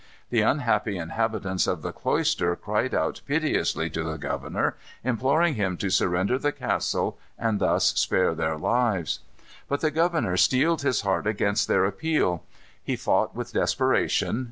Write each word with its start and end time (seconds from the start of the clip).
The 0.31 0.41
unhappy 0.41 0.97
inhabitants 0.97 1.67
of 1.67 1.83
the 1.83 1.91
cloister 1.91 2.55
cried 2.55 2.95
out 2.95 3.21
piteously 3.27 3.91
to 3.91 4.03
the 4.03 4.17
governor, 4.17 4.75
imploring 5.03 5.53
him 5.53 5.77
to 5.77 5.91
surrender 5.91 6.39
the 6.39 6.51
castle 6.51 7.19
and 7.37 7.59
thus 7.59 7.93
spare 7.99 8.33
their 8.33 8.57
lives. 8.57 9.19
But 9.67 9.81
the 9.81 9.91
governor 9.91 10.37
steeled 10.37 10.81
his 10.81 11.01
heart 11.01 11.27
against 11.27 11.67
their 11.67 11.85
appeal. 11.85 12.43
He 12.83 12.95
fought 12.95 13.35
with 13.35 13.53
desperation. 13.53 14.39